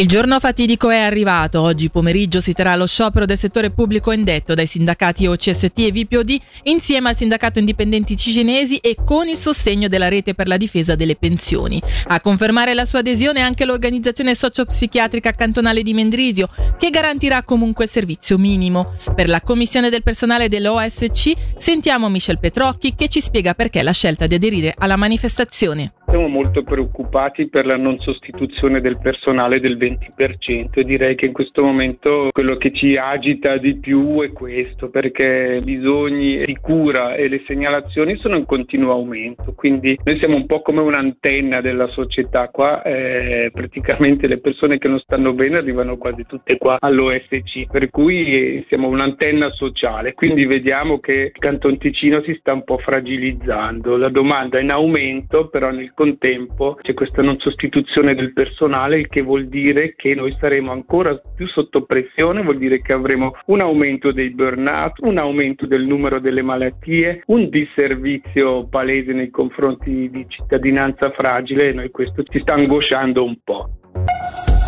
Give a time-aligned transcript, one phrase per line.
[0.00, 1.60] Il giorno fatidico è arrivato.
[1.60, 6.38] Oggi pomeriggio si terrà lo sciopero del settore pubblico indetto dai sindacati OCST e VPOD
[6.62, 11.16] insieme al sindacato indipendenti cicinesi e con il sostegno della rete per la difesa delle
[11.16, 11.82] pensioni.
[12.06, 16.48] A confermare la sua adesione anche l'organizzazione sociopsichiatrica cantonale di Mendrisio
[16.78, 18.94] che garantirà comunque il servizio minimo.
[19.14, 24.26] Per la commissione del personale dell'OSC sentiamo Michel Petrocchi che ci spiega perché la scelta
[24.26, 25.92] di aderire alla manifestazione.
[26.10, 31.32] Siamo molto preoccupati per la non sostituzione del personale del 20% e direi che in
[31.32, 37.14] questo momento quello che ci agita di più è questo perché i bisogni di cura
[37.14, 39.52] e le segnalazioni sono in continuo aumento.
[39.54, 44.88] Quindi noi siamo un po' come un'antenna della società qua eh, praticamente le persone che
[44.88, 50.14] non stanno bene arrivano quasi tutte qua all'OSC per cui siamo un'antenna sociale.
[50.14, 53.96] Quindi vediamo che il Canton Ticino si sta un po' fragilizzando.
[53.96, 59.08] La domanda è in aumento però nel contempo c'è questa non sostituzione del personale, il
[59.08, 63.60] che vuol dire che noi saremo ancora più sotto pressione, vuol dire che avremo un
[63.60, 70.24] aumento dei burnout, un aumento del numero delle malattie, un disservizio palese nei confronti di
[70.26, 73.68] cittadinanza fragile e noi questo ci sta angosciando un po'.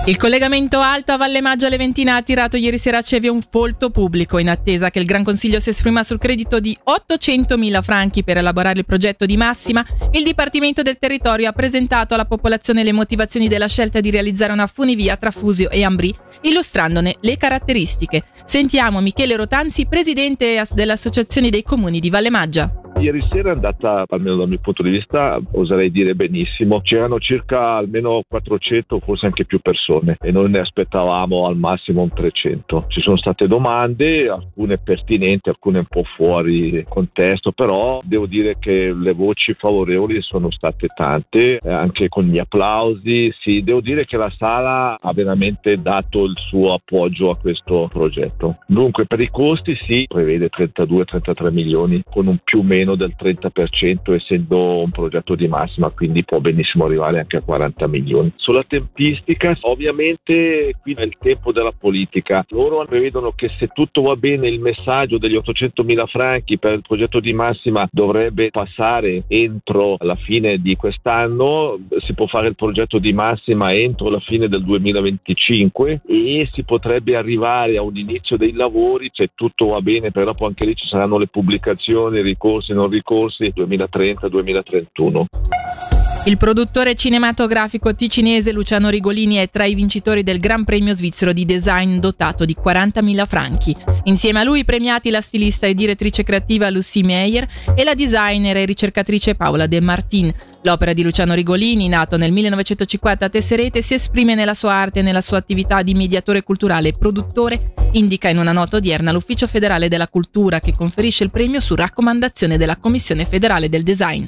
[0.04, 3.90] Il collegamento alto a Valle Maggio Leventina ha attirato ieri sera a Cevia un folto
[3.90, 8.36] pubblico in attesa che il Gran Consiglio si esprima sul credito di 800.000 franchi per
[8.36, 9.86] elaborare il progetto di massima.
[10.10, 14.66] Il Dipartimento del Territorio ha presentato alla popolazione le motivazioni della scelta di realizzare una
[14.66, 18.24] funivia tra Fusio e Ambri, illustrandone le caratteristiche.
[18.44, 22.81] Sentiamo Michele Rotanzi, presidente dell'Associazione dei Comuni di Valle Maggia.
[23.02, 26.82] Ieri sera è andata, almeno dal mio punto di vista, oserei dire benissimo.
[26.82, 32.12] C'erano circa almeno 400, forse anche più persone e noi ne aspettavamo al massimo un
[32.12, 32.84] 300.
[32.86, 38.92] Ci sono state domande, alcune pertinenti, alcune un po' fuori contesto, però devo dire che
[38.92, 43.34] le voci favorevoli sono state tante, eh, anche con gli applausi.
[43.40, 48.58] Sì, devo dire che la sala ha veramente dato il suo appoggio a questo progetto.
[48.68, 53.14] Dunque, per i costi si prevede 32-33 milioni con un più o meno meno del
[53.18, 58.32] 30% essendo un progetto di massima, quindi può benissimo arrivare anche a 40 milioni.
[58.36, 62.44] Sulla tempistica, ovviamente qui è il tempo della politica.
[62.50, 66.82] Loro prevedono che se tutto va bene il messaggio degli 800 mila franchi per il
[66.82, 72.98] progetto di massima dovrebbe passare entro la fine di quest'anno, si può fare il progetto
[72.98, 78.52] di massima entro la fine del 2025 e si potrebbe arrivare a un inizio dei
[78.52, 82.72] lavori se tutto va bene, però poi anche lì ci saranno le pubblicazioni, i ricorsi
[82.82, 86.01] ricorsi non ricorsi 2030-2031.
[86.24, 91.44] Il produttore cinematografico ticinese Luciano Rigolini è tra i vincitori del Gran Premio svizzero di
[91.44, 93.76] design dotato di 40.000 franchi.
[94.04, 98.64] Insieme a lui premiati la stilista e direttrice creativa Lucie Meyer e la designer e
[98.64, 100.32] ricercatrice Paola De Martin.
[100.62, 105.02] L'opera di Luciano Rigolini, nato nel 1950 a Tesserete, si esprime nella sua arte e
[105.02, 109.88] nella sua attività di mediatore culturale e produttore, indica in una nota odierna l'Ufficio federale
[109.88, 114.24] della cultura che conferisce il premio su raccomandazione della Commissione federale del design.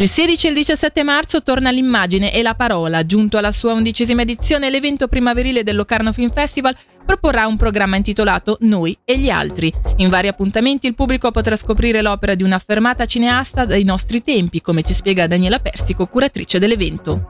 [0.00, 3.04] Il 16 e il 17 marzo torna l'immagine e la parola.
[3.04, 6.74] Giunto alla sua undicesima edizione, l'evento primaverile del Locarno Film Festival
[7.04, 9.70] proporrà un programma intitolato Noi e gli altri.
[9.96, 14.80] In vari appuntamenti il pubblico potrà scoprire l'opera di un'affermata cineasta dai nostri tempi, come
[14.80, 17.28] ci spiega Daniela Persico, curatrice dell'evento.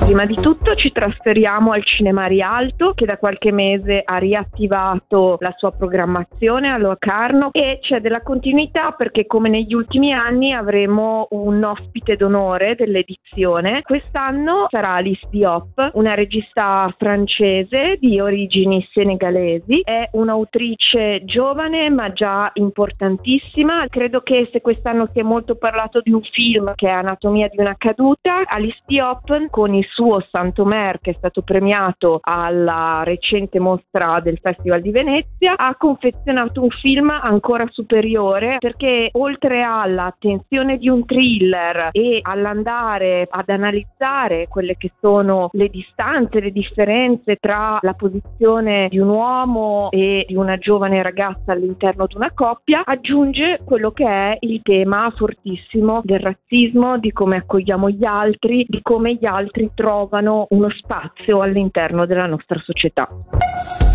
[0.00, 5.52] Prima di tutto ci trasferiamo al Cinema Rialto che da qualche mese ha riattivato la
[5.56, 11.64] sua programmazione a Locarno e c'è della continuità perché come negli ultimi anni avremo un
[11.64, 13.80] ospite d'onore dell'edizione.
[13.80, 22.50] Quest'anno sarà Alice Diop, una regista francese di origini senegalesi, è un'autrice giovane ma già
[22.54, 23.86] importantissima.
[23.88, 27.58] Credo che se quest'anno si è molto parlato di un film che è Anatomia di
[27.58, 34.20] una caduta, Alice Diop con il suo Santomer che è stato premiato alla recente mostra
[34.20, 40.88] del Festival di Venezia ha confezionato un film ancora superiore perché oltre alla tensione di
[40.88, 47.94] un thriller e all'andare ad analizzare quelle che sono le distanze, le differenze tra la
[47.94, 53.90] posizione di un uomo e di una giovane ragazza all'interno di una coppia, aggiunge quello
[53.90, 59.26] che è il tema fortissimo del razzismo, di come accogliamo gli altri, di come gli
[59.26, 63.08] altri trovano uno spazio all'interno della nostra società.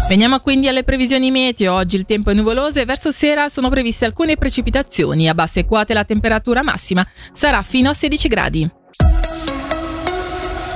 [0.09, 1.75] Veniamo quindi alle previsioni meteo.
[1.75, 5.29] Oggi il tempo è nuvoloso e verso sera sono previste alcune precipitazioni.
[5.29, 8.69] A basse quote la temperatura massima sarà fino a 16 gradi.